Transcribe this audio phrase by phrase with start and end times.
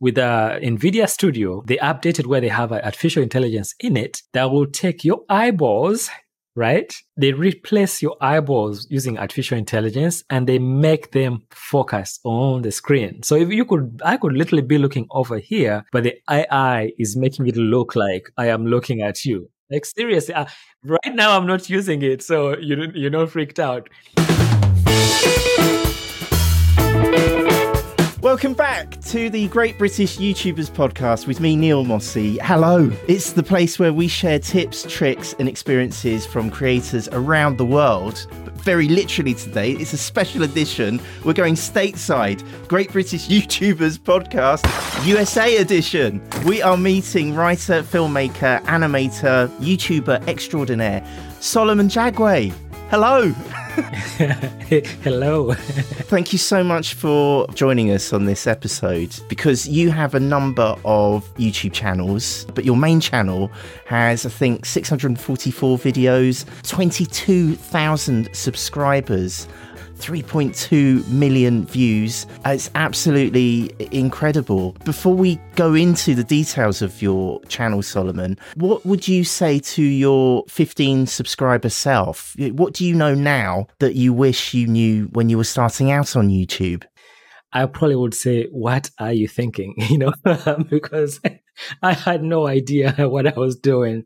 [0.00, 4.66] with uh, NVIDIA Studio, they updated where they have artificial intelligence in it that will
[4.66, 6.10] take your eyeballs
[6.56, 6.94] right?
[7.16, 13.22] They replace your eyeballs using artificial intelligence and they make them focus on the screen.
[13.22, 17.16] So if you could, I could literally be looking over here, but the AI is
[17.16, 19.50] making it look like I am looking at you.
[19.70, 20.46] Like seriously, uh,
[20.84, 23.88] right now I'm not using it, so you you're not freaked out.
[28.24, 32.38] Welcome back to the Great British YouTubers podcast with me, Neil Mossey.
[32.38, 32.90] Hello.
[33.06, 38.26] It's the place where we share tips, tricks, and experiences from creators around the world.
[38.46, 41.02] But very literally today, it's a special edition.
[41.22, 42.42] We're going stateside.
[42.66, 44.64] Great British YouTubers podcast,
[45.06, 46.26] USA edition.
[46.46, 51.06] We are meeting writer, filmmaker, animator, YouTuber extraordinaire,
[51.40, 52.54] Solomon Jagwe.
[52.88, 53.34] Hello.
[55.02, 55.52] Hello.
[55.54, 60.76] Thank you so much for joining us on this episode because you have a number
[60.84, 63.50] of YouTube channels, but your main channel
[63.86, 69.48] has, I think, 644 videos, 22,000 subscribers.
[69.96, 72.26] 3.2 million views.
[72.44, 74.72] It's absolutely incredible.
[74.84, 79.82] Before we go into the details of your channel, Solomon, what would you say to
[79.82, 82.34] your 15 subscriber self?
[82.38, 86.16] What do you know now that you wish you knew when you were starting out
[86.16, 86.84] on YouTube?
[87.52, 89.74] I probably would say, What are you thinking?
[89.88, 90.12] You know,
[90.70, 91.20] because
[91.82, 94.04] I had no idea what I was doing.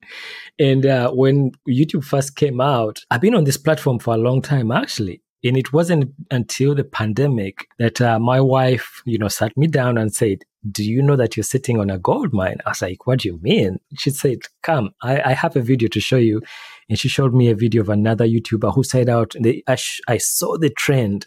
[0.58, 4.42] And uh, when YouTube first came out, I've been on this platform for a long
[4.42, 5.22] time, actually.
[5.44, 9.96] And it wasn't until the pandemic that uh, my wife, you know, sat me down
[9.96, 10.38] and said,
[10.70, 12.58] do you know that you're sitting on a gold mine?
[12.66, 13.78] I was like, what do you mean?
[13.96, 16.42] She said, come, I, I have a video to show you.
[16.88, 20.00] And she showed me a video of another YouTuber who said out, they, I, sh-
[20.08, 21.26] I saw the trend.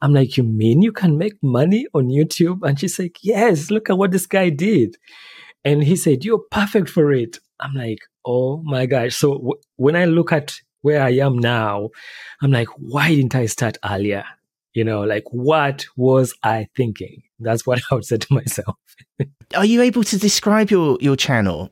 [0.00, 2.62] I'm like, you mean you can make money on YouTube?
[2.62, 4.96] And she's like, yes, look at what this guy did.
[5.64, 7.38] And he said, you're perfect for it.
[7.60, 9.16] I'm like, oh my gosh.
[9.16, 11.90] So w- when I look at where I am now,
[12.42, 14.24] I'm like, why didn't I start earlier?
[14.74, 17.22] You know, like what was I thinking?
[17.38, 18.76] That's what I would say to myself.
[19.54, 21.70] Are you able to describe your, your channel?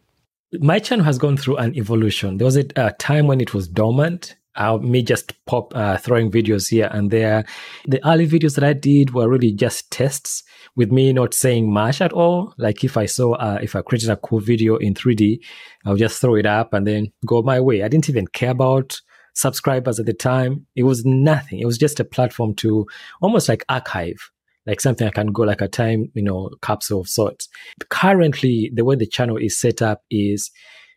[0.59, 2.39] My channel has gone through an evolution.
[2.39, 6.31] There was a, a time when it was dormant uh, me just pop uh, throwing
[6.31, 7.45] videos here and there.
[7.87, 10.43] The early videos that I did were really just tests
[10.77, 12.55] with me not saying much at all.
[12.59, 15.39] Like if I saw, uh, if I created a cool video in 3D,
[15.87, 17.83] I'll just throw it up and then go my way.
[17.83, 19.01] I didn't even care about
[19.35, 20.67] subscribers at the time.
[20.75, 21.61] It was nothing.
[21.61, 22.87] It was just a platform to
[23.23, 24.31] almost like archive
[24.67, 27.49] like something I can go like a time, you know, capsule of sorts.
[27.89, 30.51] Currently, the way the channel is set up is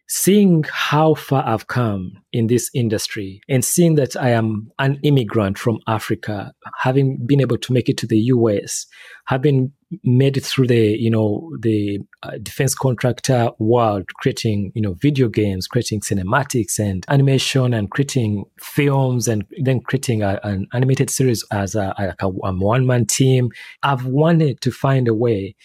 [0.07, 5.57] seeing how far I've come in this industry and seeing that I am an immigrant
[5.57, 8.85] from Africa, having been able to make it to the US,
[9.25, 9.71] having
[10.03, 15.29] made it through the, you know, the uh, defense contractor world, creating, you know, video
[15.29, 21.45] games, creating cinematics and animation and creating films and then creating a, an animated series
[21.51, 23.49] as a, a, a one man team.
[23.83, 25.55] I've wanted to find a way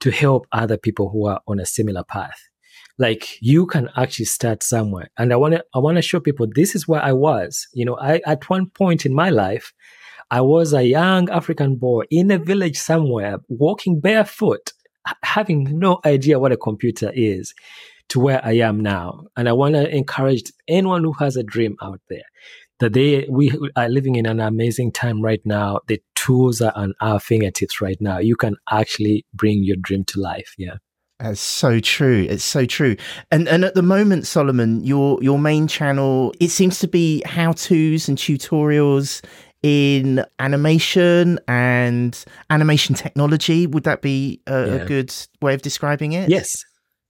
[0.00, 2.48] to help other people who are on a similar path
[2.98, 5.08] like you can actually start somewhere.
[5.18, 7.66] And i want to i want to show people this is where i was.
[7.72, 9.72] You know i at one point in my life
[10.30, 14.72] i was a young african boy in a village somewhere walking barefoot
[15.24, 17.54] having no idea what a computer is
[18.08, 19.24] to where i am now.
[19.36, 22.28] And i want to encourage anyone who has a dream out there
[22.80, 25.80] that they we are living in an amazing time right now.
[25.86, 28.18] The tools are on our fingertips right now.
[28.18, 30.76] You can actually bring your dream to life yeah
[31.22, 32.26] that's so true.
[32.28, 32.96] It's so true.
[33.30, 37.52] And and at the moment, Solomon, your your main channel, it seems to be how
[37.52, 39.24] tos and tutorials
[39.62, 43.68] in animation and animation technology.
[43.68, 44.74] Would that be a, yeah.
[44.74, 46.28] a good way of describing it?
[46.28, 46.64] Yes.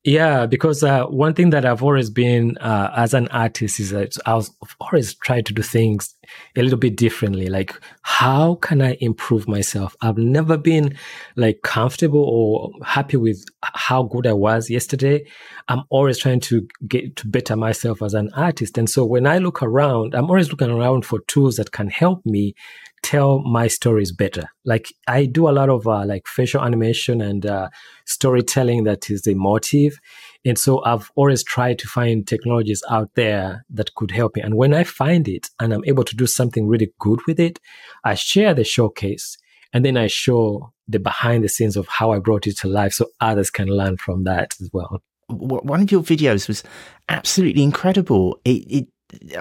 [0.04, 4.16] Yeah, because uh, one thing that I've always been uh, as an artist is that
[4.26, 6.16] I was always trying to do things
[6.56, 7.46] a little bit differently.
[7.46, 9.94] Like, how can I improve myself?
[10.00, 10.96] I've never been
[11.36, 15.24] like comfortable or happy with how good I was yesterday.
[15.68, 18.78] I'm always trying to get to better myself as an artist.
[18.78, 22.26] And so when I look around, I'm always looking around for tools that can help
[22.26, 22.56] me
[23.02, 24.44] tell my stories better.
[24.64, 27.68] Like I do a lot of uh, like facial animation and uh,
[28.06, 29.98] storytelling that is emotive.
[30.44, 34.42] And so I've always tried to find technologies out there that could help me.
[34.42, 37.58] And when I find it and I'm able to do something really good with it,
[38.04, 39.36] I share the showcase
[39.72, 42.92] and then I show the behind the scenes of how I brought it to life
[42.92, 45.02] so others can learn from that as well.
[45.28, 46.62] One of your videos was
[47.08, 48.38] absolutely incredible.
[48.44, 48.88] It, it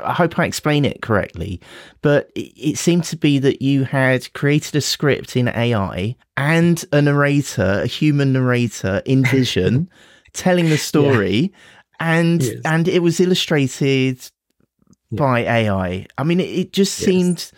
[0.04, 1.62] I hope I explain it correctly,
[2.02, 6.84] but it, it seemed to be that you had created a script in AI and
[6.92, 9.90] a narrator, a human narrator in vision,
[10.34, 11.52] telling the story,
[12.00, 12.18] yeah.
[12.18, 12.62] and yes.
[12.66, 14.20] and it was illustrated
[15.10, 15.18] yeah.
[15.18, 16.06] by AI.
[16.18, 17.06] I mean, it, it just yes.
[17.06, 17.52] seemed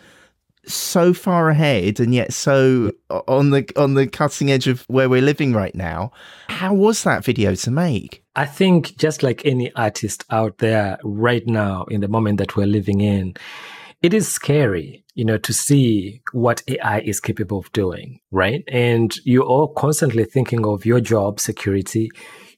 [0.66, 5.22] so far ahead and yet so on the on the cutting edge of where we're
[5.22, 6.12] living right now.
[6.48, 8.22] How was that video to make?
[8.36, 12.66] I think just like any artist out there right now in the moment that we're
[12.66, 13.34] living in,
[14.02, 18.64] it is scary, you know, to see what AI is capable of doing, right?
[18.68, 22.10] And you're all constantly thinking of your job security.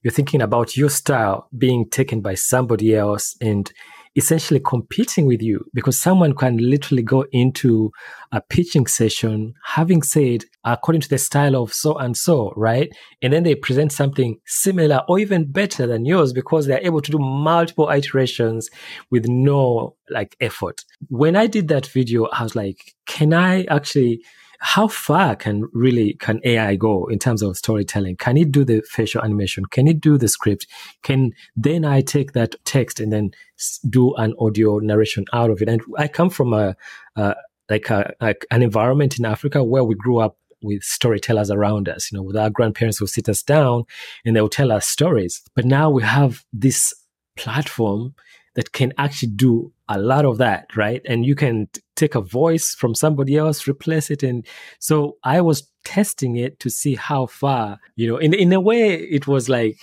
[0.02, 3.72] You're thinking about your style being taken by somebody else and
[4.16, 7.90] essentially competing with you because someone can literally go into
[8.32, 12.90] a pitching session having said according to the style of so and so right?
[13.22, 17.10] And then they present something similar or even better than yours because they're able to
[17.10, 18.68] do multiple iterations
[19.10, 20.84] with no like effort.
[21.08, 24.22] When i did that video i was like can i actually
[24.60, 28.16] how far can really can AI go in terms of storytelling?
[28.16, 29.64] Can it do the facial animation?
[29.66, 30.66] Can it do the script?
[31.02, 33.32] Can then I take that text and then
[33.88, 35.68] do an audio narration out of it?
[35.68, 36.76] And I come from a,
[37.68, 42.10] like a, a, an environment in Africa where we grew up with storytellers around us.
[42.10, 43.84] You know, with our grandparents who sit us down
[44.24, 45.42] and they will tell us stories.
[45.54, 46.94] But now we have this
[47.36, 48.14] platform
[48.54, 51.00] that can actually do a lot of that, right?
[51.04, 54.22] And you can t- take a voice from somebody else, replace it.
[54.22, 54.46] And
[54.78, 58.94] so I was testing it to see how far, you know, in, in a way,
[58.94, 59.78] it was like,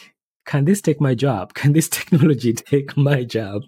[0.45, 1.53] can this take my job?
[1.53, 3.63] Can this technology take my job?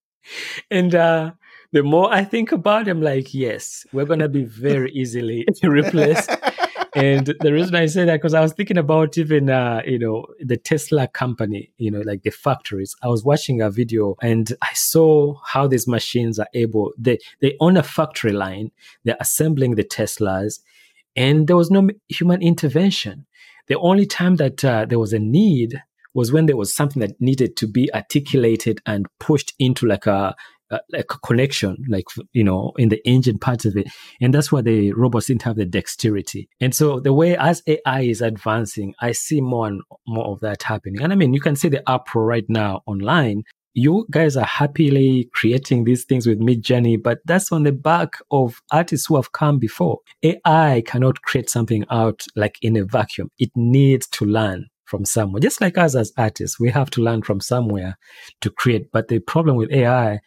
[0.70, 1.32] and, uh,
[1.72, 5.46] the more I think about it, I'm like, yes, we're going to be very easily
[5.62, 6.28] replaced
[6.94, 10.26] and the reason I say that because I was thinking about even uh, you know
[10.40, 12.94] the Tesla company, you know, like the factories.
[13.02, 16.92] I was watching a video and I saw how these machines are able.
[16.98, 18.70] They they own a factory line.
[19.04, 20.60] They're assembling the Teslas,
[21.16, 23.26] and there was no human intervention.
[23.68, 25.82] The only time that uh, there was a need
[26.12, 30.34] was when there was something that needed to be articulated and pushed into like a
[30.70, 33.88] uh, like a connection, like you know, in the engine part of it,
[34.20, 36.48] and that's why the robots didn't have the dexterity.
[36.60, 40.62] And so the way as AI is advancing, I see more and more of that
[40.62, 41.02] happening.
[41.02, 43.42] And I mean, you can see the Pro right now online.
[43.74, 48.60] You guys are happily creating these things with Midjourney, but that's on the back of
[48.72, 49.98] artists who have come before.
[50.24, 53.30] AI cannot create something out like in a vacuum.
[53.38, 55.40] It needs to learn from somewhere.
[55.40, 57.96] Just like us as artists, we have to learn from somewhere
[58.40, 58.90] to create.
[58.92, 60.18] But the problem with AI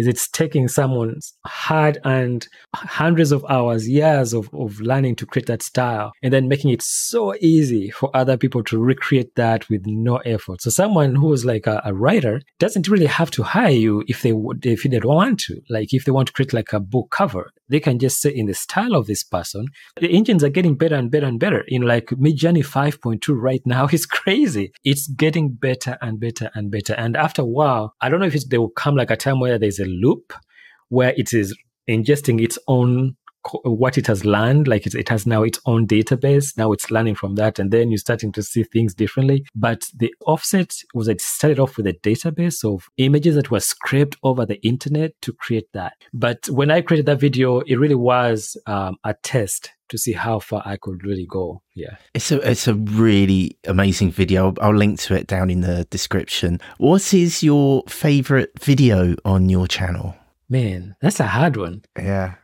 [0.00, 5.46] is it's taking someone's hard and hundreds of hours, years of, of learning to create
[5.46, 9.82] that style and then making it so easy for other people to recreate that with
[9.86, 10.62] no effort.
[10.62, 14.22] So someone who is like a, a writer doesn't really have to hire you if
[14.22, 15.60] they would, if they don't want to.
[15.68, 18.46] Like if they want to create like a book cover, they can just say in
[18.46, 19.66] the style of this person.
[20.00, 21.64] The engines are getting better and better and better.
[21.68, 24.72] You know, like Midjourney 5.2 right now is crazy.
[24.84, 26.94] It's getting better and better and better.
[26.94, 29.58] And after a while, I don't know if there will come like a time where
[29.58, 30.32] there's a loop
[30.88, 31.56] where it is
[31.88, 33.16] ingesting its own
[33.64, 37.14] what it has learned like it, it has now its own database now it's learning
[37.14, 41.20] from that and then you're starting to see things differently but the offset was it
[41.20, 45.68] started off with a database of images that were scraped over the internet to create
[45.72, 50.12] that but when i created that video it really was um, a test to see
[50.12, 51.62] how far I could really go.
[51.74, 51.96] Yeah.
[52.14, 54.46] It's a it's a really amazing video.
[54.46, 56.60] I'll, I'll, link to it down in the description.
[56.78, 60.14] What is your favorite video on your channel?
[60.48, 61.82] Man, that's a hard one.
[61.98, 62.34] Yeah.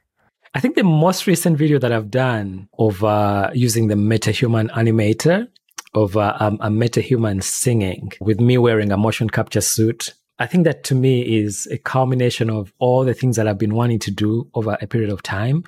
[0.57, 5.49] I think the most recent video that I've done of uh, using the MetaHuman animator
[5.93, 10.15] of uh, um, a MetaHuman singing with me wearing a motion capture suit.
[10.39, 13.75] I think that to me is a culmination of all the things that I've been
[13.75, 15.63] wanting to do over a period of time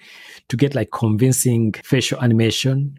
[0.48, 2.96] to get like convincing facial animation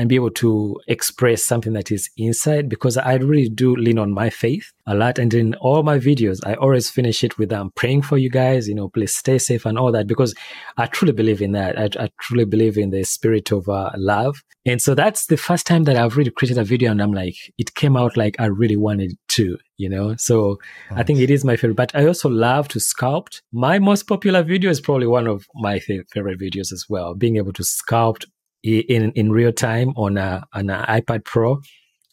[0.00, 4.12] and be able to express something that is inside because I really do lean on
[4.12, 5.18] my faith a lot.
[5.18, 8.30] And in all my videos, I always finish it with I'm um, praying for you
[8.30, 10.34] guys, you know, please stay safe and all that because
[10.78, 11.78] I truly believe in that.
[11.78, 14.42] I, I truly believe in the spirit of uh, love.
[14.64, 17.36] And so that's the first time that I've really created a video and I'm like,
[17.58, 20.16] it came out like I really wanted to, you know?
[20.16, 20.56] So
[20.90, 21.00] nice.
[21.00, 23.42] I think it is my favorite, but I also love to sculpt.
[23.52, 27.52] My most popular video is probably one of my favorite videos as well, being able
[27.52, 28.24] to sculpt
[28.62, 31.60] in in real time on a on an iPad Pro.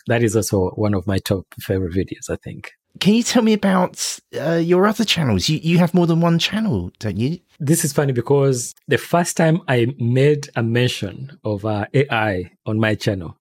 [0.08, 2.30] That is also one of my top favorite videos.
[2.30, 2.72] I think.
[3.00, 5.50] Can you tell me about uh, your other channels?
[5.50, 7.40] You you have more than one channel, don't you?
[7.60, 12.80] This is funny because the first time I made a mention of uh, AI on
[12.80, 13.38] my channel,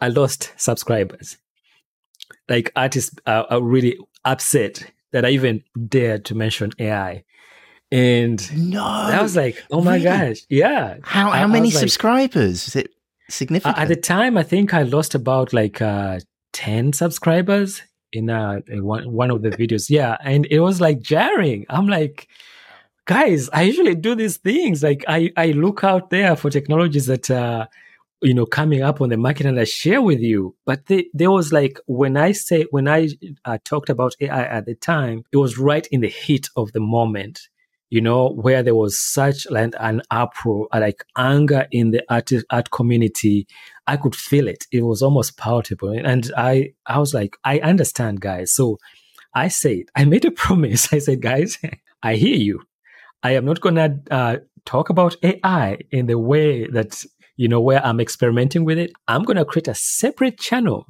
[0.00, 1.36] I lost subscribers.
[2.48, 7.24] Like artists are, are really upset that I even dared to mention AI.
[7.94, 10.04] And no, I was like, oh my really?
[10.04, 10.96] gosh, yeah.
[11.02, 12.58] How how I- I many like- subscribers?
[12.68, 13.78] Is it Uh, significant?
[13.78, 16.18] at the time, I think I lost about like uh,
[16.52, 17.82] 10 subscribers
[18.12, 19.84] in, uh, in one, one of the videos.
[19.98, 20.16] Yeah.
[20.24, 21.60] And it was like jarring.
[21.76, 22.26] I'm like,
[23.06, 24.82] guys, I usually do these things.
[24.82, 27.66] Like I, I look out there for technologies that, uh,
[28.22, 30.40] you know, coming up on the market and I share with you.
[30.66, 33.08] But they, there was like, when I say, when I
[33.44, 36.80] uh, talked about AI at the time, it was right in the heat of the
[36.80, 37.36] moment
[37.90, 42.30] you know, where there was such like an uproar, uh, like anger in the art
[42.50, 43.46] art community.
[43.86, 44.64] I could feel it.
[44.72, 45.90] It was almost palpable.
[45.90, 48.54] and I I was like, I understand, guys.
[48.54, 48.78] So
[49.34, 50.92] I said, I made a promise.
[50.92, 51.58] I said, guys,
[52.02, 52.62] I hear you.
[53.22, 57.04] I am not gonna uh, talk about AI in the way that
[57.36, 58.92] you know where I'm experimenting with it.
[59.08, 60.86] I'm gonna create a separate channel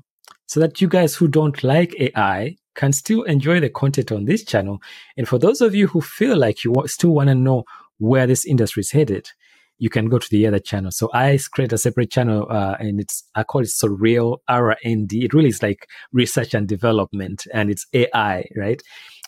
[0.46, 4.44] so that you guys who don't like AI can still enjoy the content on this
[4.44, 4.80] channel.
[5.16, 7.64] And for those of you who feel like you still want to know
[7.98, 9.30] where this industry is headed,
[9.78, 10.90] you can go to the other channel.
[10.90, 15.06] So I create a separate channel, uh, and it's I call it SoReeL R N
[15.06, 15.24] D.
[15.24, 18.80] It really is like research and development, and it's AI, right?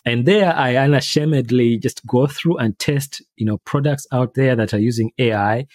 [0.05, 4.73] And there, I unashamedly just go through and test, you know, products out there that
[4.73, 5.67] are using AI,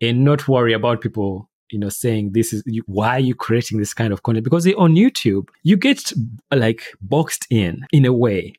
[0.00, 3.94] and not worry about people you know saying this is why are you creating this
[3.94, 4.44] kind of content?
[4.44, 6.12] Because on youtube you get
[6.50, 8.54] like boxed in in a way.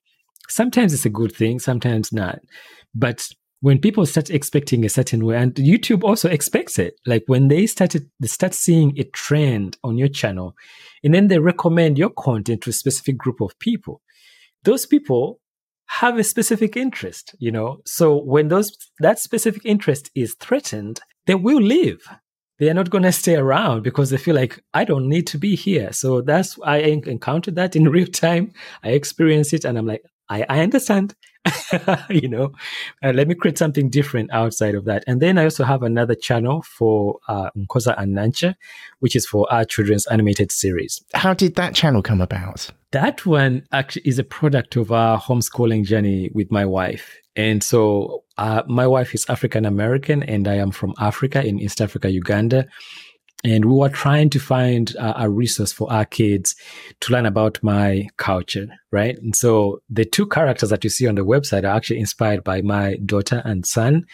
[0.48, 2.40] Sometimes it's a good thing sometimes not.
[2.96, 3.30] But
[3.62, 6.96] when people start expecting a certain way and youtube also expects it.
[7.06, 10.56] Like when they started they start seeing a trend on your channel
[11.04, 14.02] and then they recommend your content to a specific group of people.
[14.64, 15.40] Those people
[15.88, 17.82] have a specific interest you know?
[17.86, 22.08] So when those that specific interest is threatened they will leave
[22.60, 25.38] they are not going to stay around because they feel like I don't need to
[25.38, 25.92] be here.
[25.94, 28.54] So that's I encountered that in real time.
[28.84, 31.16] I experienced it, and I'm like, I, I understand.
[32.10, 32.52] you know,
[33.02, 35.04] uh, let me create something different outside of that.
[35.08, 38.56] And then I also have another channel for uh, Nkoza and Nankya,
[39.00, 41.02] which is for our children's animated series.
[41.14, 42.70] How did that channel come about?
[42.92, 47.18] That one actually is a product of our homeschooling journey with my wife.
[47.36, 51.82] And so uh, my wife is African American and I am from Africa in East
[51.82, 52.66] Africa, Uganda.
[53.44, 56.56] And we were trying to find uh, a resource for our kids
[57.02, 59.18] to learn about my culture, right?
[59.18, 62.62] And so the two characters that you see on the website are actually inspired by
[62.62, 64.06] my daughter and son.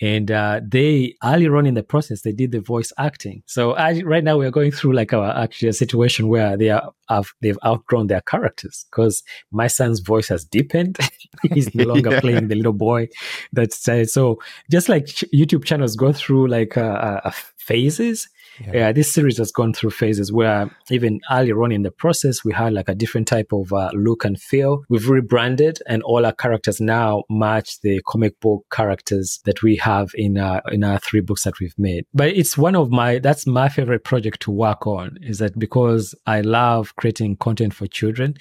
[0.00, 3.42] And uh, they earlier on in the process they did the voice acting.
[3.46, 6.70] So I, right now we are going through like our actually a situation where they
[6.70, 9.22] are have, they've outgrown their characters because
[9.52, 10.98] my son's voice has deepened.
[11.52, 12.20] He's no longer Yeah.
[12.20, 13.08] playing the little boy.
[13.52, 14.38] That's uh, so
[14.70, 18.28] just like YouTube channels go through like uh, uh, phases.
[18.72, 18.90] Yeah.
[18.92, 22.72] this series has gone through phases where even earlier on in the process, we had
[22.72, 24.82] like a different type of uh, look and feel.
[24.88, 30.10] We've rebranded, and all our characters now match the comic book characters that we have
[30.14, 32.04] in uh, in our three books that we've made.
[32.12, 35.18] But it's one of my that's my favorite project to work on.
[35.22, 38.34] Is that because I love creating content for children,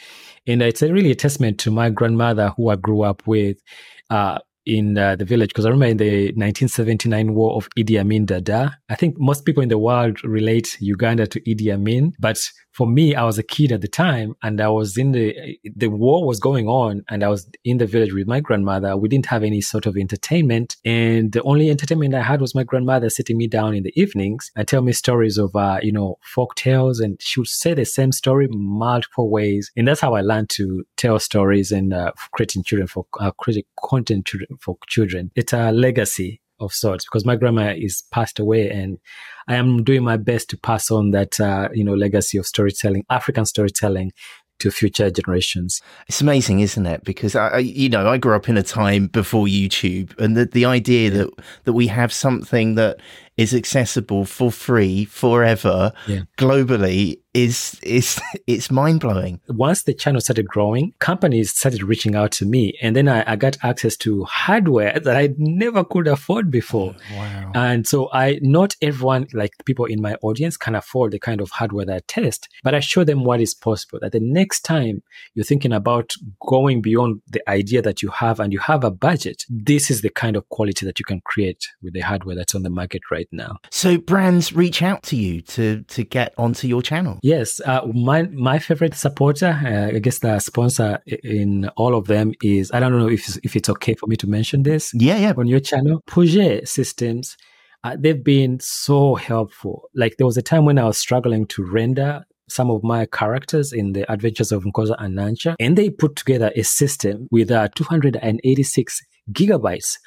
[0.48, 3.58] and it's a really a testament to my grandmother who I grew up with.
[4.10, 8.26] Uh, in uh, the village because I remember in the 1979 war of Idi Amin
[8.26, 8.76] Dada.
[8.90, 12.40] I think most people in the world relate Uganda to Idi Amin, but
[12.76, 15.88] for me, I was a kid at the time, and I was in the the
[15.88, 18.98] war was going on, and I was in the village with my grandmother.
[18.98, 22.64] We didn't have any sort of entertainment, and the only entertainment I had was my
[22.64, 26.18] grandmother sitting me down in the evenings and tell me stories of uh, you know
[26.22, 30.20] folk tales, and she would say the same story multiple ways, and that's how I
[30.20, 34.30] learned to tell stories and uh, creating children for uh, creating content
[34.60, 35.32] for children.
[35.36, 38.98] It's a legacy of sorts because my grandma is passed away and
[39.48, 43.06] I am doing my best to pass on that uh, you know legacy of storytelling,
[43.10, 44.12] African storytelling
[44.60, 45.82] to future generations.
[46.08, 47.04] It's amazing, isn't it?
[47.04, 50.66] Because I, you know, I grew up in a time before YouTube, and the the
[50.66, 51.30] idea that
[51.66, 52.98] that we have something that
[53.38, 56.22] is accessible for free forever Yeah.
[56.38, 59.42] globally is is it's mind blowing.
[59.50, 63.36] Once the channel started growing, companies started reaching out to me, and then I, I
[63.36, 66.96] got access to hardware that I never could afford before.
[67.12, 67.52] Oh, wow.
[67.54, 71.50] And so I not everyone like people in my audience can afford the kind of
[71.52, 74.00] hardware that I test, but I show them what is possible.
[74.02, 78.54] That the next time you're thinking about going beyond the idea that you have and
[78.54, 81.94] you have a budget, this is the kind of quality that you can create with
[81.94, 83.58] the hardware that's on the market right now.
[83.72, 87.20] So brands reach out to you to to get onto your channel.
[87.24, 92.34] Yes, uh, my my favorite supporter, uh, I guess the sponsor in all of them
[92.44, 94.92] is I don't know if it's- if it's okay for me to mention this.
[94.94, 95.34] Yeah, yeah.
[95.38, 96.02] on your channel.
[96.08, 97.36] Puget Systems,
[97.84, 99.90] uh, they've been so helpful.
[99.96, 103.74] Like there was a time when I was struggling to render some of my characters
[103.74, 107.68] in the Adventures of Nkoza and Nankya, and they put together a system with uh,
[107.76, 109.02] 286
[109.32, 109.98] gigabytes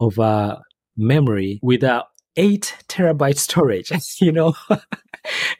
[0.00, 0.56] of uh,
[0.96, 2.02] memory with a uh,
[2.36, 4.54] eight terabyte storage, you know.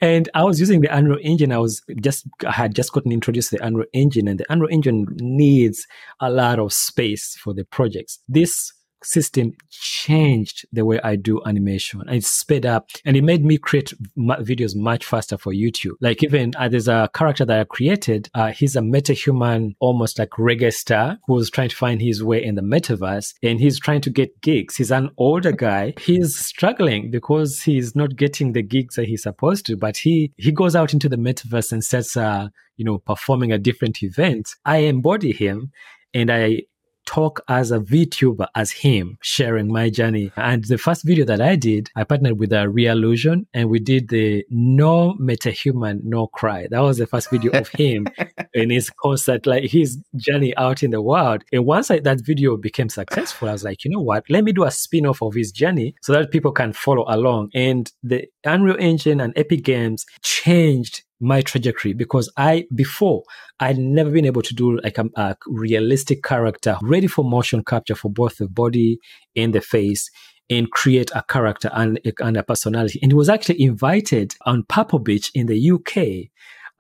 [0.01, 1.53] and I was using the Unreal Engine.
[1.53, 4.73] I was just I had just gotten introduced to the Unreal Engine, and the Unreal
[4.73, 5.87] Engine needs
[6.21, 8.19] a lot of space for the projects.
[8.29, 8.73] This
[9.05, 12.01] system changed the way I do animation.
[12.01, 15.95] And it sped up and it made me create videos much faster for YouTube.
[16.01, 18.29] Like even uh, there's a character that I created.
[18.35, 22.55] Uh, he's a metahuman, almost like reggae star who's trying to find his way in
[22.55, 24.77] the metaverse and he's trying to get gigs.
[24.77, 25.95] He's an older guy.
[26.01, 30.53] He's struggling because he's not getting the gigs that he's supposed to, but he, he
[30.53, 34.51] goes out into the metaverse and starts, uh, you know, performing a different event.
[34.65, 35.73] I embody him
[36.13, 36.63] and I
[37.07, 40.33] talk as a VTuber as him, sharing my journey.
[40.37, 43.79] And the first video that I did, I partnered with uh, a Reallusion and we
[43.79, 46.67] did the No Metahuman, No Cry.
[46.71, 48.07] That was the first video of him
[48.55, 51.45] in his concert, like his journey out in the world.
[51.53, 54.25] And once I, that video became successful, I was like, you know what?
[54.29, 57.51] Let me do a spin off of his journey so that people can follow along.
[57.55, 63.23] And the Unreal Engine and Epic Games changed my trajectory because I before
[63.61, 67.95] I'd never been able to do like a, a, realistic character ready for motion capture
[67.95, 68.99] for both the body
[69.37, 70.11] and the face
[70.51, 72.99] and create a character and, and a personality.
[73.03, 76.31] And he was actually invited on Purple Beach in the UK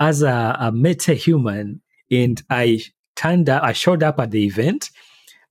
[0.00, 1.80] as a, a meta human.
[2.10, 2.80] And I
[3.16, 4.90] turned up, I showed up at the event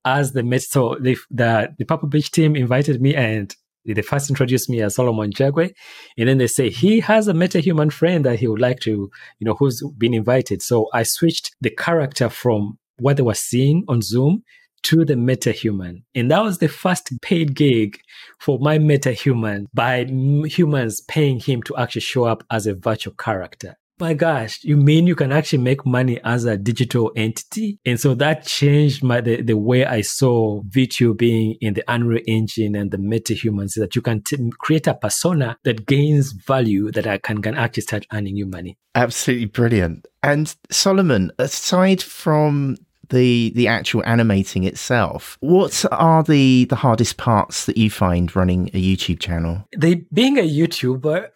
[0.06, 0.66] as the meta.
[0.66, 4.96] So the, the, the Purple Beach team invited me and they first introduced me as
[4.96, 5.74] Solomon Jagwe,
[6.18, 9.10] and then they say he has a meta-human friend that he would like to,
[9.40, 10.62] you know, who's been invited.
[10.62, 14.44] So I switched the character from what they were seeing on Zoom
[14.84, 18.00] to the meta-human, and that was the first paid gig
[18.40, 20.04] for my meta-human by
[20.46, 25.08] humans paying him to actually show up as a virtual character my gosh, you mean
[25.08, 27.80] you can actually make money as a digital entity?
[27.86, 32.76] And so that changed my the, the way I saw VTubing in the Unreal Engine
[32.76, 37.18] and the MetaHumans that you can t- create a persona that gains value that I
[37.18, 38.78] can, can actually start earning you money.
[38.96, 40.08] Absolutely brilliant.
[40.22, 42.78] And Solomon, aside from
[43.10, 45.38] the the actual animating itself.
[45.42, 49.68] What are the the hardest parts that you find running a YouTube channel?
[49.78, 51.30] The being a YouTuber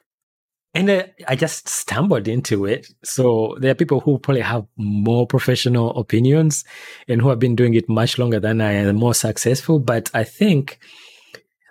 [0.78, 2.88] and uh, I just stumbled into it.
[3.04, 6.64] So there are people who probably have more professional opinions
[7.08, 9.80] and who have been doing it much longer than I am, more successful.
[9.80, 10.78] But I think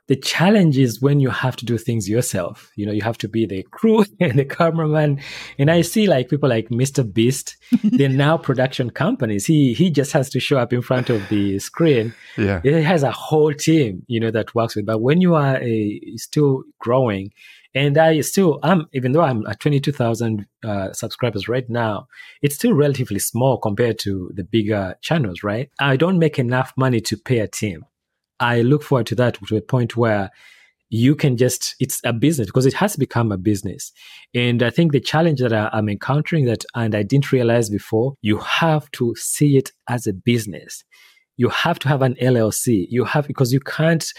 [0.08, 2.72] the challenge is when you have to do things yourself.
[2.74, 5.20] You know, you have to be the crew and the cameraman.
[5.56, 7.02] And I see like people like Mr.
[7.12, 9.46] Beast, they're now production companies.
[9.46, 12.12] He he just has to show up in front of the screen.
[12.36, 12.60] Yeah.
[12.62, 14.86] He has a whole team, you know, that works with.
[14.86, 17.30] But when you are a, still growing,
[17.76, 22.06] and I still am, even though I'm at 22,000 uh, subscribers right now,
[22.40, 25.68] it's still relatively small compared to the bigger channels, right?
[25.78, 27.84] I don't make enough money to pay a team.
[28.40, 30.30] I look forward to that to a point where
[30.88, 33.90] you can just it's a business because it has become a business
[34.36, 38.14] and i think the challenge that I, am encountering that and i didn't realize before
[38.22, 40.84] you have to see it as a business
[41.36, 44.12] you have to have an llc you have because you can't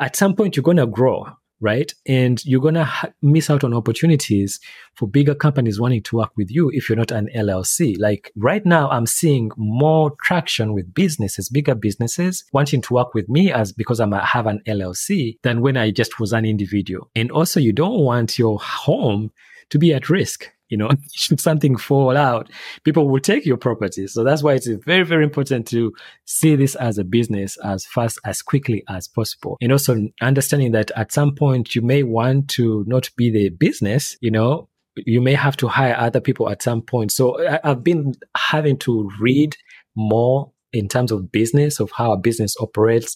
[0.00, 1.24] at some point you're going to grow
[1.62, 1.94] right?
[2.06, 4.60] And you're going to ha- miss out on opportunities
[4.94, 7.96] for bigger companies wanting to work with you if you're not an LLC.
[7.98, 13.28] Like right now, I'm seeing more traction with businesses, bigger businesses wanting to work with
[13.28, 17.10] me as because I'm a, have an LLC than when I just was an individual.
[17.14, 19.30] And also, you don't want your home
[19.70, 22.50] to be at risk you know, should something fall out,
[22.82, 24.08] people will take your property.
[24.08, 25.92] So that's why it's very, very important to
[26.24, 29.58] see this as a business as fast, as quickly as possible.
[29.60, 34.16] And also understanding that at some point you may want to not be the business,
[34.20, 37.12] you know, you may have to hire other people at some point.
[37.12, 39.56] So I, I've been having to read
[39.94, 43.14] more in terms of business, of how a business operates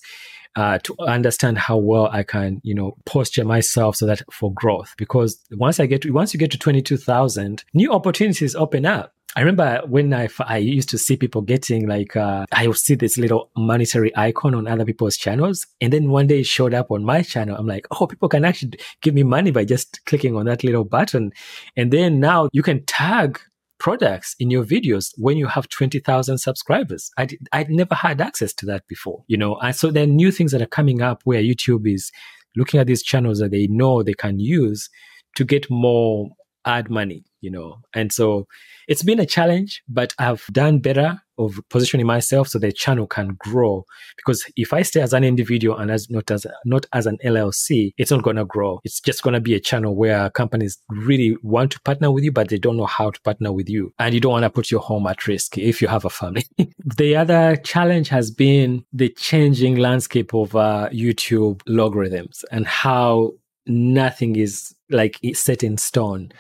[0.57, 4.95] uh, to understand how well I can, you know, posture myself so that for growth.
[4.97, 9.13] Because once I get to, once you get to 22,000, new opportunities open up.
[9.37, 12.95] I remember when I, I used to see people getting like, uh, I would see
[12.95, 15.67] this little monetary icon on other people's channels.
[15.83, 17.55] And then one day it showed up on my channel.
[17.55, 20.85] I'm like, oh, people can actually give me money by just clicking on that little
[20.85, 21.33] button.
[21.77, 23.39] And then now you can tag
[23.79, 27.11] products in your videos when you have 20,000 subscribers.
[27.19, 30.31] I I'd never had access to that before, you know, and so there are new
[30.31, 32.11] things that are coming up where YouTube is
[32.57, 34.89] looking at these channels that they know they can use
[35.37, 36.31] to get more
[36.65, 37.79] ad money you know.
[37.95, 38.49] And so
[38.89, 43.37] it's been a challenge, but I've done better of positioning myself so the channel can
[43.39, 43.85] grow.
[44.17, 47.93] Because if I stay as an individual and as not as not as an LLC,
[47.99, 48.81] it's not gonna grow.
[48.83, 52.49] It's just gonna be a channel where companies really want to partner with you, but
[52.49, 53.93] they don't know how to partner with you.
[54.01, 56.47] And you don't want to put your home at risk if you have a family.
[56.99, 63.35] the other challenge has been the changing landscape of uh, YouTube logarithms and how
[63.67, 66.33] nothing is like set in stone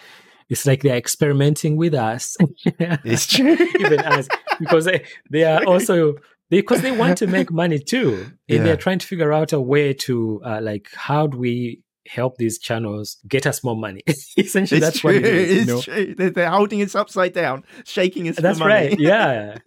[0.49, 2.37] it's like they're experimenting with us.
[2.65, 3.57] it's true.
[3.81, 4.29] Even us,
[4.59, 6.15] because they, they are also
[6.51, 8.63] because they want to make money too, and yeah.
[8.63, 12.59] they're trying to figure out a way to uh, like how do we help these
[12.59, 14.03] channels get us more money.
[14.37, 15.15] Essentially, it's that's true.
[15.15, 15.51] what it is.
[15.51, 15.81] It's you know?
[15.81, 16.15] true.
[16.15, 18.37] They're, they're, holding us upside down, shaking us.
[18.37, 18.99] That's right.
[18.99, 19.59] Yeah.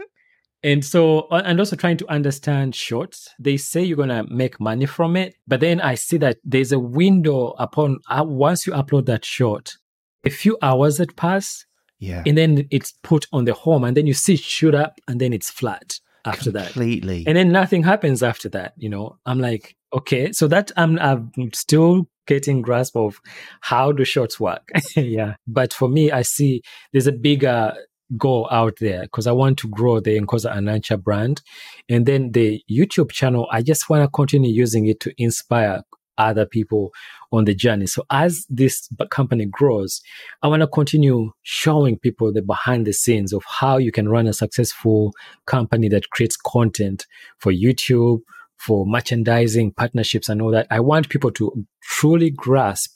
[0.61, 3.33] And so, and also trying to understand shorts.
[3.39, 5.35] They say you're going to make money from it.
[5.47, 9.77] But then I see that there's a window upon, uh, once you upload that short,
[10.25, 11.65] a few hours that pass.
[11.99, 12.23] Yeah.
[12.25, 15.19] And then it's put on the home and then you see it shoot up and
[15.19, 16.61] then it's flat after Completely.
[16.61, 16.73] that.
[16.73, 17.23] Completely.
[17.27, 19.17] And then nothing happens after that, you know.
[19.25, 23.19] I'm like, okay, so that I'm I'm still getting grasp of
[23.61, 24.69] how the shorts work.
[24.95, 25.35] yeah.
[25.47, 26.61] But for me, I see
[26.93, 27.73] there's a bigger
[28.17, 31.41] goal out there because I want to grow the Nkoza and Nankya brand.
[31.87, 35.83] And then the YouTube channel, I just want to continue using it to inspire
[36.19, 36.91] other people
[37.31, 37.87] on the journey.
[37.87, 40.01] So as this company grows,
[40.43, 44.27] I want to continue showing people the behind the scenes of how you can run
[44.27, 45.13] a successful
[45.45, 47.05] company that creates content
[47.37, 48.21] for YouTube,
[48.57, 50.67] for merchandising, partnerships, and all that.
[50.69, 52.95] I want people to truly grasp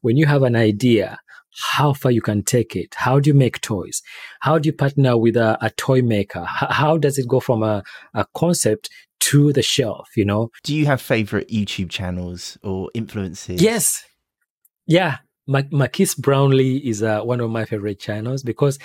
[0.00, 1.18] when you have an idea,
[1.74, 2.94] how far you can take it.
[2.96, 4.02] How do you make toys?
[4.40, 6.40] How do you partner with a, a toy maker?
[6.40, 7.82] H- how does it go from a,
[8.14, 8.88] a concept
[9.22, 10.50] to the shelf, you know?
[10.64, 13.62] Do you have favorite YouTube channels or influences?
[13.62, 14.04] Yes.
[14.86, 15.18] Yeah.
[15.46, 18.78] Marques Brownlee is uh, one of my favorite channels because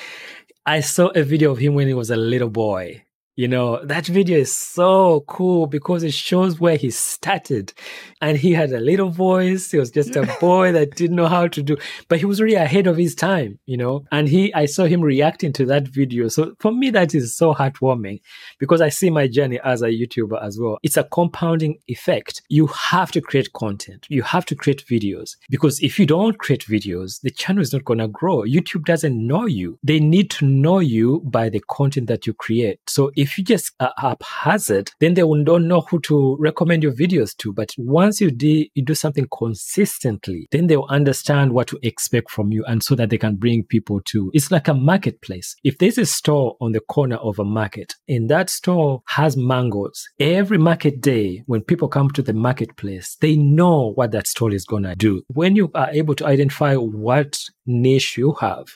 [0.65, 3.04] I saw a video of him when he was a little boy
[3.38, 7.71] you know, that video is so cool because it shows where he started.
[8.19, 9.69] And he had a little voice.
[9.69, 12.56] He was just a boy that didn't know how to do, but he was really
[12.56, 14.06] ahead of his time, you know.
[14.12, 16.30] And he, I saw him reacting to that video.
[16.30, 18.21] So for me, that is so heartwarming
[18.58, 20.80] because I see my journey as a YouTuber as well.
[20.82, 22.41] It's a compounding effect.
[22.50, 24.08] You have to create content.
[24.10, 27.86] You have to create videos because if you don't create videos, the channel is not
[27.86, 28.41] going to grow.
[28.41, 29.78] YouTube doesn't know you.
[29.84, 32.80] They need to know you by the content that you create.
[32.88, 36.82] So if if you just uh, haphazard, then they will don't know who to recommend
[36.82, 37.52] your videos to.
[37.52, 42.52] But once you, de- you do something consistently, then they'll understand what to expect from
[42.52, 44.32] you and so that they can bring people to.
[44.34, 45.56] It's like a marketplace.
[45.63, 50.08] If there's a store on the corner of a market and that store has mangoes,
[50.20, 54.66] every market day when people come to the marketplace, they know what that store is
[54.66, 55.22] going to do.
[55.28, 58.68] When you are able to identify what niche you have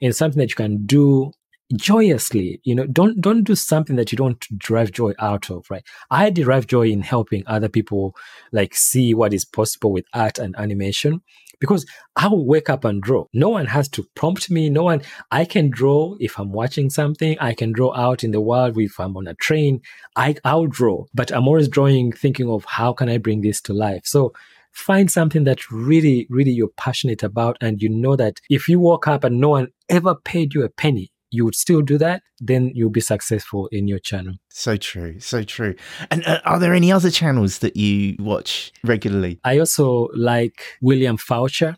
[0.00, 1.32] and something that you can do
[1.76, 5.84] joyously you know don't don't do something that you don't derive joy out of right?
[6.10, 8.14] I derive joy in helping other people
[8.52, 11.20] like see what is possible with art and animation
[11.60, 11.84] because
[12.16, 13.26] i will wake up and draw.
[13.34, 14.70] No one has to prompt me.
[14.70, 17.36] No one i can draw if i'm watching something.
[17.38, 19.82] I can draw out in the world if i'm on a train.
[20.16, 23.74] I i'll draw but i'm always drawing thinking of how can i bring this to
[23.74, 24.02] life?
[24.04, 24.32] So
[24.72, 29.06] find something that really really you're passionate about and you know that if you woke
[29.06, 32.70] up and no one ever paid you a penny you would still do that, then
[32.74, 34.34] you'll be successful in your channel.
[34.48, 35.74] So true, so true.
[36.10, 39.40] And uh, are there any other channels that you watch regularly?
[39.44, 41.76] I also like William Faucher.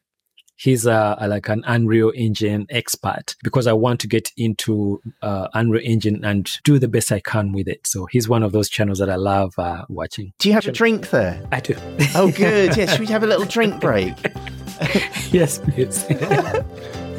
[0.56, 5.48] He's a, a like an Unreal Engine expert because I want to get into uh,
[5.54, 7.86] Unreal Engine and do the best I can with it.
[7.86, 10.34] So he's one of those channels that I love uh, watching.
[10.38, 11.42] Do you have a drink there?
[11.50, 11.74] I do.
[12.14, 12.76] Oh, good.
[12.76, 14.14] yeah, should we have a little drink break?
[15.32, 16.04] yes, please.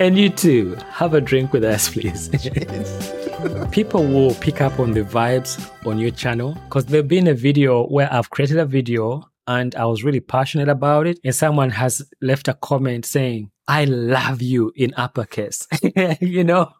[0.00, 2.28] And you too, have a drink with us, please.
[3.72, 7.84] People will pick up on the vibes on your channel because there's been a video
[7.86, 11.18] where I've created a video and I was really passionate about it.
[11.24, 15.66] And someone has left a comment saying, I love you in uppercase.
[16.20, 16.70] you know,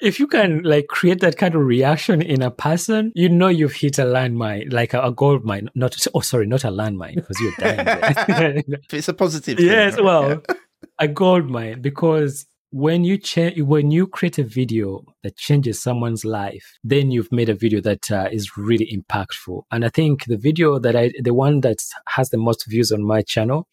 [0.00, 3.74] if you can like create that kind of reaction in a person, you know you've
[3.74, 5.70] hit a landmine, like a, a gold mine.
[5.76, 8.64] Not oh, sorry, not a landmine because you're dying.
[8.92, 9.60] it's a positive.
[9.60, 10.20] Yes, thing, right?
[10.28, 10.42] well,
[10.98, 16.24] a gold mine because when you change when you create a video that changes someone's
[16.24, 19.62] life then you've made a video that uh, is really impactful.
[19.70, 23.04] And i think the video that i the one that has the most views on
[23.04, 23.68] my channel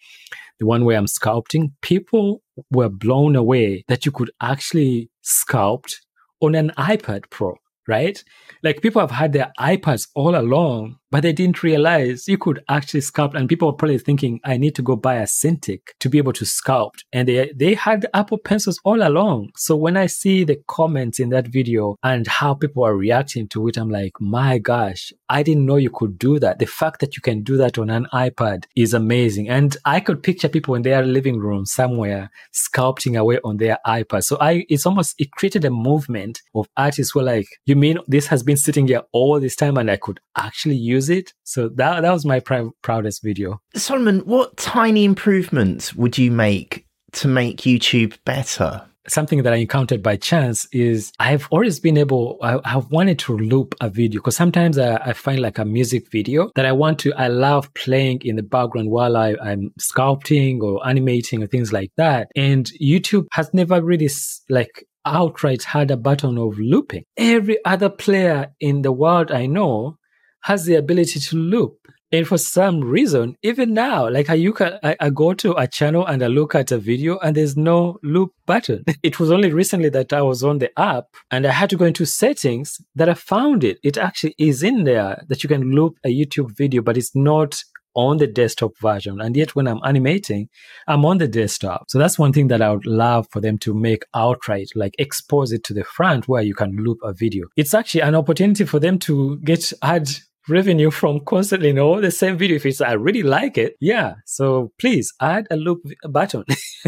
[0.60, 5.96] the one where i'm sculpting people were blown away that you could actually sculpt
[6.40, 7.56] on an ipad pro
[7.88, 8.24] right?
[8.64, 13.02] Like people have had their iPads all along, but they didn't realize you could actually
[13.02, 13.36] sculpt.
[13.36, 16.34] And people were probably thinking, I need to go buy a Cintiq to be able
[16.34, 17.04] to sculpt.
[17.12, 19.50] And they, they had Apple pencils all along.
[19.58, 23.68] So when I see the comments in that video and how people are reacting to
[23.68, 26.60] it, I'm like, my gosh, I didn't know you could do that.
[26.60, 29.50] The fact that you can do that on an iPad is amazing.
[29.50, 34.24] And I could picture people in their living room somewhere sculpting away on their iPad.
[34.24, 37.98] So I, it's almost, it created a movement of artists who are like, you mean
[38.08, 41.34] this has been sitting here all this time and I could actually use it?
[41.44, 43.62] So that, that was my pr- proudest video.
[43.76, 48.84] Solomon, what tiny improvements would you make to make YouTube better?
[49.08, 53.38] something that I encountered by chance is I've always been able, I, have wanted to
[53.38, 57.00] loop a video because sometimes I, I, find like a music video that I want
[57.00, 61.74] to, I love playing in the background while I, I'm sculpting or animating or things
[61.74, 62.30] like that.
[62.36, 64.10] And YouTube has never really
[64.50, 67.04] like outright had a button of looping.
[67.18, 69.98] Every other player in the world I know
[70.44, 71.78] has the ability to loop.
[72.14, 75.66] And for some reason, even now, like I, you can, I, I, go to a
[75.66, 78.84] channel and I look at a video and there's no loop button.
[79.04, 81.86] it was only recently that I was on the app and I had to go
[81.86, 83.80] into settings that I found it.
[83.82, 87.64] It actually is in there that you can loop a YouTube video, but it's not
[87.96, 89.20] on the desktop version.
[89.22, 90.50] And yet when I'm animating,
[90.88, 91.86] I'm on the desktop.
[91.90, 95.52] So that's one thing that I would love for them to make outright, like expose
[95.52, 97.48] it to the front where you can loop a video.
[97.56, 100.10] It's actually an opportunity for them to get ad
[100.48, 104.16] revenue from constantly you know the same video if it's i really like it yeah
[104.26, 106.44] so please add a loop button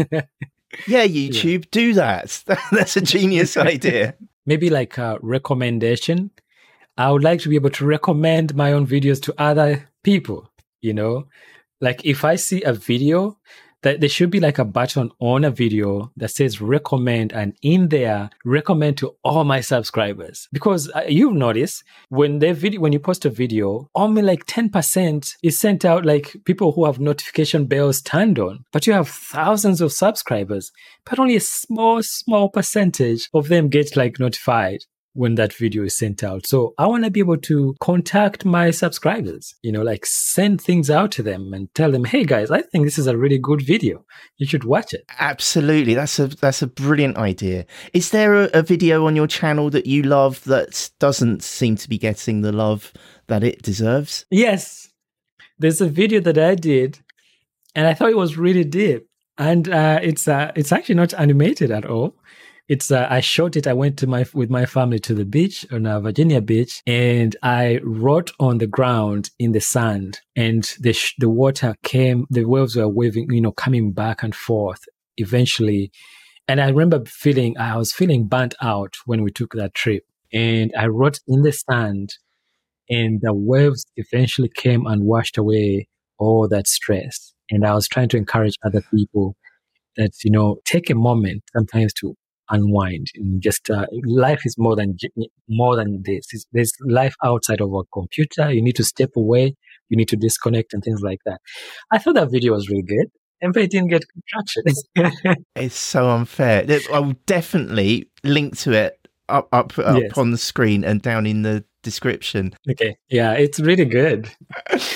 [0.88, 1.68] yeah youtube yeah.
[1.70, 4.14] do that that's a genius idea
[4.44, 6.30] maybe like a recommendation
[6.98, 10.50] i would like to be able to recommend my own videos to other people
[10.84, 11.26] you know?
[11.80, 13.36] Like if i see a video
[13.84, 17.90] that there should be like a button on a video that says recommend and in
[17.90, 20.48] there recommend to all my subscribers.
[20.52, 25.34] Because uh, you've noticed when the video when you post a video only like 10%
[25.42, 28.64] is sent out like people who have notification bells turned on.
[28.72, 30.72] But you have thousands of subscribers
[31.04, 34.80] but only a small small percentage of them get like notified
[35.14, 36.46] when that video is sent out.
[36.46, 40.90] So I want to be able to contact my subscribers, you know, like send things
[40.90, 43.62] out to them and tell them, "Hey guys, I think this is a really good
[43.62, 44.04] video.
[44.36, 45.94] You should watch it." Absolutely.
[45.94, 47.64] That's a that's a brilliant idea.
[47.92, 51.88] Is there a, a video on your channel that you love that doesn't seem to
[51.88, 52.92] be getting the love
[53.28, 54.26] that it deserves?
[54.30, 54.90] Yes.
[55.58, 56.98] There's a video that I did
[57.74, 59.06] and I thought it was really deep.
[59.36, 62.14] And uh, it's uh, it's actually not animated at all
[62.68, 63.66] it's uh, I shot it.
[63.66, 66.82] I went to my with my family to the beach on a uh, Virginia beach,
[66.86, 72.26] and I wrote on the ground in the sand, and the sh- the water came.
[72.30, 74.84] The waves were waving, you know, coming back and forth.
[75.18, 75.92] Eventually,
[76.48, 80.72] and I remember feeling I was feeling burnt out when we took that trip, and
[80.78, 82.14] I wrote in the sand,
[82.88, 87.34] and the waves eventually came and washed away all that stress.
[87.50, 89.36] And I was trying to encourage other people
[89.98, 92.16] that you know take a moment sometimes to
[92.50, 93.08] unwind.
[93.14, 94.96] And just uh, life is more than
[95.48, 96.26] more than this.
[96.32, 98.52] It's, there's life outside of a computer.
[98.52, 99.56] You need to step away.
[99.88, 101.40] You need to disconnect and things like that.
[101.90, 103.08] I thought that video was really good
[103.40, 104.62] and it didn't get traction.
[105.56, 106.66] It's so unfair.
[106.92, 110.18] I will definitely link to it up up, up yes.
[110.18, 112.54] on the screen and down in the description.
[112.68, 112.96] Okay.
[113.08, 114.28] Yeah, it's really good.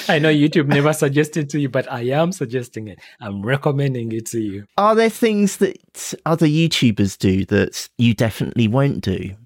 [0.08, 2.98] I know YouTube never suggested to you, but I am suggesting it.
[3.20, 4.64] I'm recommending it to you.
[4.76, 5.78] Are there things that
[6.26, 9.36] other YouTubers do that you definitely won't do?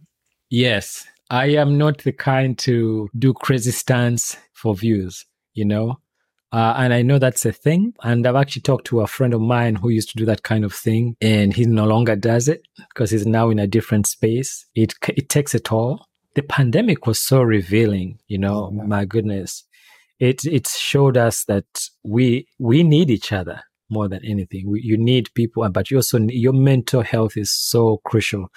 [0.49, 1.07] Yes.
[1.29, 5.99] I am not the kind to do crazy stunts for views, you know?
[6.53, 7.95] Uh, and I know that's a thing.
[8.03, 10.65] And I've actually talked to a friend of mine who used to do that kind
[10.65, 14.67] of thing, and he no longer does it because he's now in a different space.
[14.75, 19.65] It it takes a toll the pandemic was so revealing, you know, oh, my goodness.
[20.19, 21.65] It it showed us that
[22.05, 24.71] we we need each other more than anything.
[24.71, 28.49] We, you need people, but you also your mental health is so crucial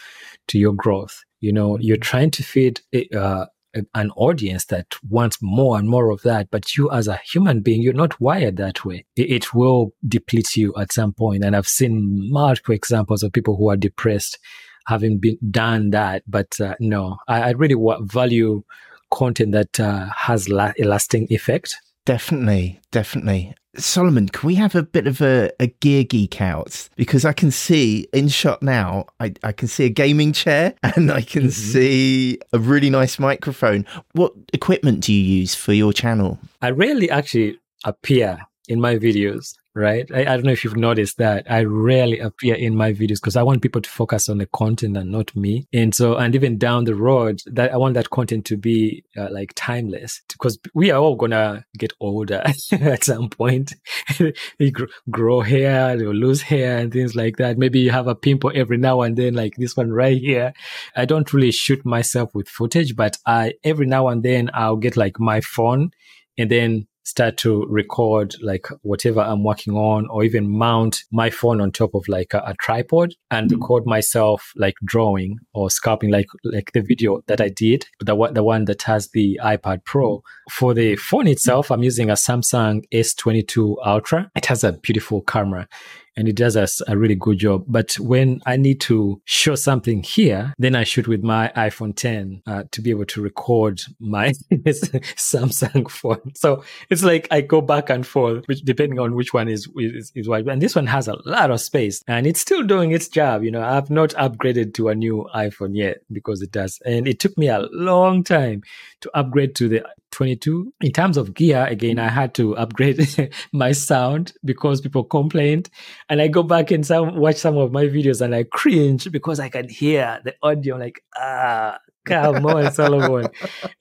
[0.49, 1.23] to your growth.
[1.41, 2.81] You know, you're trying to feed
[3.15, 3.45] uh,
[3.93, 7.81] an audience that wants more and more of that, but you as a human being,
[7.81, 9.05] you're not wired that way.
[9.15, 11.13] It, it will deplete you at some.
[11.19, 14.39] And I've seen multiple examples of people who are depressed
[14.88, 16.24] having been done that.
[16.28, 18.63] But uh, no, I, I really value
[19.12, 21.76] content that uh, has la- a lasting effect.
[22.06, 23.56] Definitely, definitely.
[23.78, 26.88] Solomon, can we have a bit of a, a gear geek out?
[26.95, 31.12] Because I can see in shot now, I, I can see a gaming chair and
[31.12, 31.50] I can mm-hmm.
[31.50, 33.86] see a really nice microphone.
[34.13, 36.39] What equipment do you use for your channel?
[36.62, 40.09] I rarely actually appear in my videos right?
[40.13, 43.35] I, I, don't know if you've noticed that I rarely appear in my videos because
[43.35, 45.67] I want people to focus on the content and not me.
[45.73, 49.27] And so, and even down the road, that I want that content to be uh,
[49.31, 53.73] like timeless because we are all gonna get older at some point.
[54.57, 54.71] you
[55.11, 57.57] grow hair, you lose hair, and things like that.
[57.57, 60.53] Maybe you have a pimple every now and then, like this one right here.
[60.95, 64.95] I don't really shoot myself with footage, but I every now and then I'll get
[64.95, 65.91] like my phone
[66.38, 71.61] and then start to record like whatever I'm working on or even mount my phone
[71.61, 73.61] on top of like a, a tripod and mm-hmm.
[73.61, 78.43] record myself like drawing or sculpting like like the video that I did the the
[78.43, 80.23] one that has the iPad Pro.
[80.51, 84.31] For the phone itself I'm using a Samsung S22 Ultra.
[84.35, 85.67] It has a beautiful camera
[86.15, 87.65] and it does us a really good job.
[87.67, 92.41] But when I need to show something here, then I shoot with my iPhone 10
[92.45, 96.34] uh, to be able to record my Samsung phone.
[96.36, 100.12] So it's like I go back and forth, which depending on which one is is,
[100.15, 100.47] is what.
[100.47, 103.43] And this one has a lot of space, and it's still doing its job.
[103.43, 107.19] You know, I've not upgraded to a new iPhone yet because it does, and it
[107.19, 108.63] took me a long time
[109.01, 110.73] to upgrade to the 22.
[110.80, 115.69] In terms of gear, again, I had to upgrade my sound because people complained.
[116.10, 119.41] And I go back and some, watch some of my videos and I cringe because
[119.41, 123.28] I can hear the audio like, ah, come on, Solomon.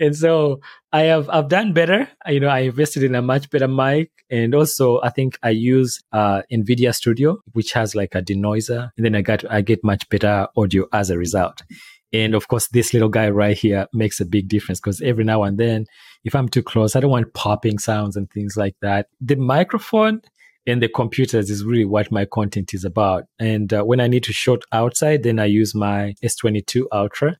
[0.01, 0.61] and so
[0.92, 2.09] I have I've done better.
[2.27, 4.11] You know, I invested in a much better mic.
[4.29, 8.90] And also I think I use uh NVIDIA Studio, which has like a denoiser.
[8.97, 11.62] And then I got I get much better audio as a result.
[12.14, 15.42] And of course, this little guy right here makes a big difference because every now
[15.42, 15.87] and then,
[16.24, 19.08] if I'm too close, I don't want popping sounds and things like that.
[19.20, 20.22] The microphone
[20.66, 23.24] and the computers is really what my content is about.
[23.38, 27.37] And uh, when I need to shoot outside, then I use my S22 Ultra.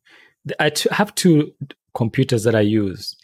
[0.61, 1.53] I t- have two
[1.95, 3.17] computers that I use.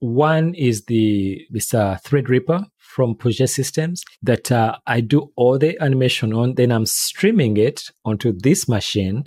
[0.00, 5.80] One is the this uh, Threadripper from Puget Systems that uh, I do all the
[5.82, 6.54] animation on.
[6.54, 9.24] Then I'm streaming it onto this machine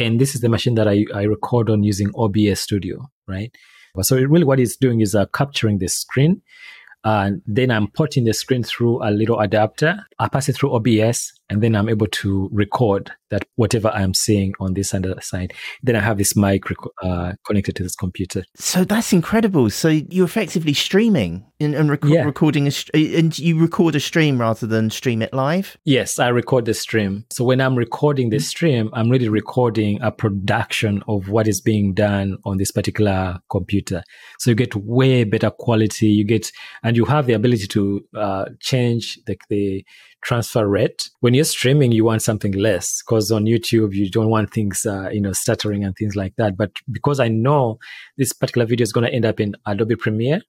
[0.00, 3.54] and this is the machine that I, I record on using OBS Studio, right?
[4.02, 6.42] So it really what it's doing is uh, capturing the screen.
[7.02, 10.06] And then I'm porting the screen through a little adapter.
[10.18, 14.54] I pass it through OBS and then I'm able to record that whatever I'm seeing
[14.60, 15.52] on this other side.
[15.82, 18.44] Then I have this mic rec- uh, connected to this computer.
[18.56, 19.70] So that's incredible.
[19.70, 22.24] So you're effectively streaming and, and rec- yeah.
[22.24, 25.76] recording a st- and you record a stream rather than stream it live.
[25.84, 27.24] Yes, I record the stream.
[27.30, 28.42] So when I'm recording the mm-hmm.
[28.42, 34.02] stream, I'm really recording a production of what is being done on this particular computer.
[34.38, 36.08] So you get way better quality.
[36.08, 36.50] You get
[36.82, 39.84] and you have the ability to uh, change the, the
[40.22, 41.08] transfer rate.
[41.20, 45.08] When you're streaming, you want something less because on YouTube, you don't want things, uh,
[45.10, 46.56] you know, stuttering and things like that.
[46.56, 47.78] But because I know
[48.16, 50.42] this particular video is going to end up in Adobe Premiere,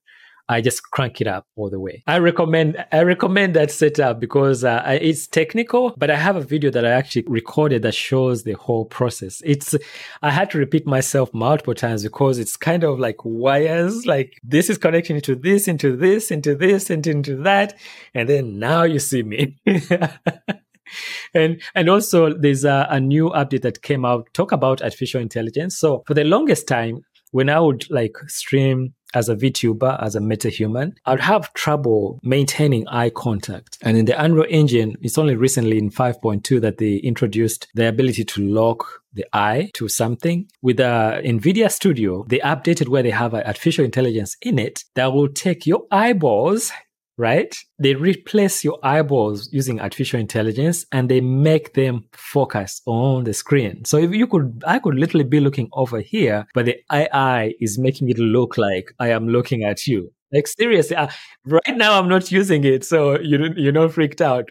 [0.48, 2.02] I just crank it up all the way.
[2.06, 6.70] I recommend I recommend that setup because uh, it's technical, but I have a video
[6.70, 9.40] that I actually recorded that shows the whole process.
[9.44, 9.74] It's
[10.20, 14.68] I had to repeat myself multiple times because it's kind of like wires, like this
[14.68, 17.78] is connecting into this, into this, into this, and into that,
[18.14, 19.56] and then now you see me.
[21.34, 25.78] and and also there's a, a, new update that came out talk about artificial intelligence
[25.78, 30.20] so for the longest time when i would like stream as a VTuber, as a
[30.20, 33.78] metahuman, I'd have trouble maintaining eye contact.
[33.82, 38.24] And in the Unreal Engine, it's only recently in 5.2 that they introduced the ability
[38.24, 40.48] to lock the eye to something.
[40.62, 45.28] With uh, NVIDIA Studio, they updated where they have artificial intelligence in it that will
[45.28, 46.72] take your eyeballs
[47.22, 47.56] right?
[47.78, 53.84] They replace your eyeballs using artificial intelligence and they make them focus on the screen.
[53.84, 57.78] So if you could, I could literally be looking over here, but the AI is
[57.78, 60.12] making it look like I am looking at you.
[60.32, 60.96] Like seriously,
[61.46, 64.48] right now I'm not using it, so you you're not freaked out.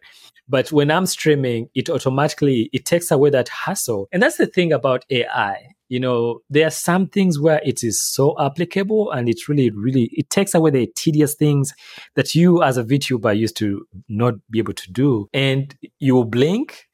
[0.47, 4.71] But when I'm streaming, it automatically it takes away that hassle, and that's the thing
[4.71, 9.49] about AI you know, there are some things where it is so applicable and it
[9.49, 11.73] really, really, it takes away the tedious things
[12.15, 15.27] that you as a VTuber used to not be able to do.
[15.33, 16.87] And you blink.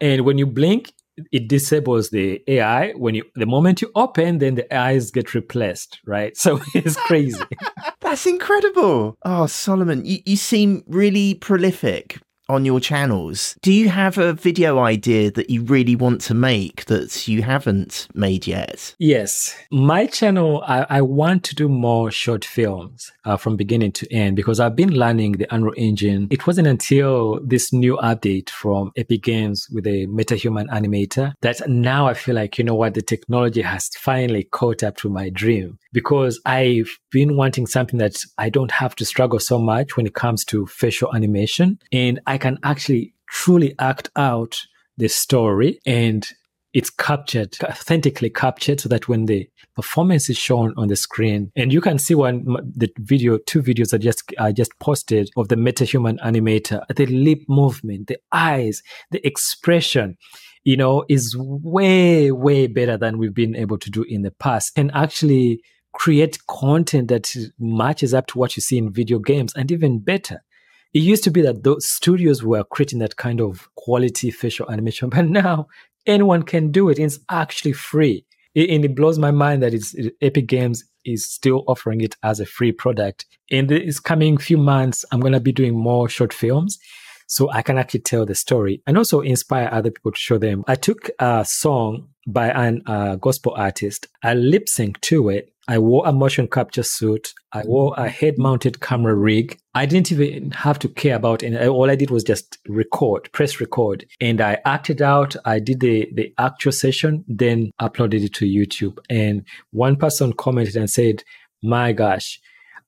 [0.00, 0.92] And when you blink,
[1.32, 2.92] it disables the AI.
[2.92, 6.36] When you, the moment you open, then the eyes get replaced, right?
[6.46, 7.42] So it's crazy.
[8.00, 9.16] That's incredible.
[9.24, 13.56] Oh, Solomon, you, you seem really prolific on your channels.
[13.62, 18.08] Do you have a video idea that you really want to make that you haven't
[18.14, 18.94] made yet?
[18.98, 19.56] Yes.
[19.70, 24.36] My channel, I, I want to do more short films uh, from beginning to end
[24.36, 26.28] because I've been learning the Unreal Engine.
[26.30, 32.06] It wasn't until this new update from Epic Games with a MetaHuman animator that now
[32.06, 35.78] I feel like, you know what, the technology has finally caught up to my dream
[35.96, 40.12] because I've been wanting something that I don't have to struggle so much when it
[40.12, 41.78] comes to facial animation.
[41.90, 44.60] And I can actually truly act out
[44.98, 46.28] the story and
[46.74, 51.72] it's captured, authentically captured, so that when the performance is shown on the screen, and
[51.72, 55.56] you can see one the video, two videos I just I just posted of the
[55.56, 60.18] MetaHuman animator, the lip movement, the eyes, the expression,
[60.62, 64.72] you know, is way way better than we've been able to do in the past,
[64.76, 65.62] and actually
[65.96, 70.44] create content that matches up to what you see in video games, and even better.
[70.92, 75.08] It used to be that those studios were creating that kind of quality facial animation,
[75.14, 75.68] but now
[76.06, 76.98] anyone can do it.
[76.98, 78.24] It's actually free.
[78.54, 82.46] and it blows my mind that it's Epic Games is still offering it as a
[82.46, 83.24] free product.
[83.48, 86.78] In this coming few months, I'm going to be doing more short films
[87.26, 90.62] so I can actually tell the story and also inspire other people to show them.
[90.66, 95.78] I took a song by an uh, gospel artist, I lip synced to it, I
[95.78, 97.34] wore a motion capture suit.
[97.52, 99.58] I wore a head mounted camera rig.
[99.74, 101.66] I didn't even have to care about it.
[101.66, 104.06] All I did was just record, press record.
[104.20, 105.34] And I acted out.
[105.44, 108.98] I did the, the actual session, then uploaded it to YouTube.
[109.10, 111.24] And one person commented and said,
[111.64, 112.38] my gosh,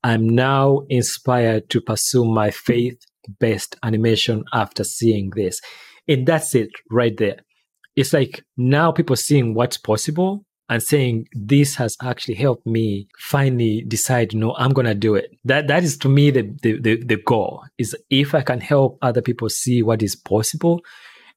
[0.05, 3.01] I'm now inspired to pursue my faith
[3.41, 5.61] based animation after seeing this.
[6.07, 7.41] And that's it right there.
[7.99, 13.84] It's like now people seeing what's possible and saying this has actually helped me finally
[13.88, 17.16] decide no i'm gonna do it that that is to me the, the the, the
[17.16, 20.80] goal is if i can help other people see what is possible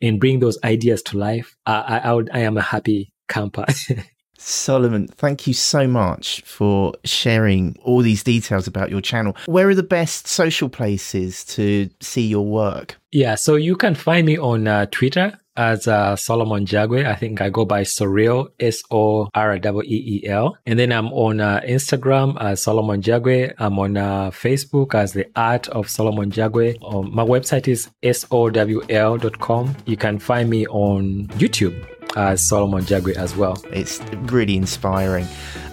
[0.02, 3.66] and bring those ideas to life i i, I, would, I am a happy camper
[4.44, 9.38] Solomon, thank you so much for sharing all these details about your channel.
[9.46, 12.98] Where are the best social places to see your work?
[13.12, 17.06] Yeah, so you can find me on uh, Twitter as uh, Solomon Jagwe.
[17.06, 20.58] I think I go by SoReeL, S O R E E L.
[20.66, 23.54] And then I'm on uh, Instagram as Solomon Jagwe.
[23.58, 26.78] I'm on uh, Facebook as The Art of Solomon Jagwe.
[26.84, 29.76] Um, my website is sowl.com.
[29.86, 33.62] You can find me on YouTube as Solomon Jagwe as well.
[33.72, 34.00] It's
[34.32, 35.28] really inspiring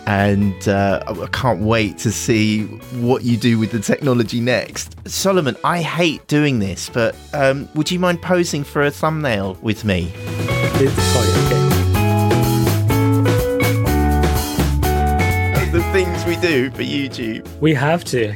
[0.08, 2.64] and uh, I can't wait to see
[3.02, 4.96] what you do with the technology next.
[5.06, 9.84] Solomon, I hate doing this, but um, would you mind posing for a thumbnail with
[9.84, 10.10] me?
[10.16, 11.57] It's fine, okay.
[16.40, 17.46] Do for YouTube.
[17.60, 18.34] We have to.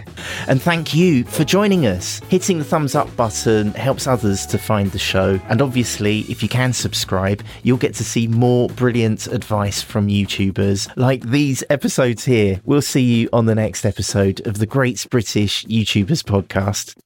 [0.48, 2.20] And thank you for joining us.
[2.28, 5.40] Hitting the thumbs up button helps others to find the show.
[5.48, 10.90] And obviously, if you can subscribe, you'll get to see more brilliant advice from YouTubers
[10.96, 12.61] like these episodes here.
[12.64, 16.96] We'll see you on the next episode of the Great British YouTubers podcast.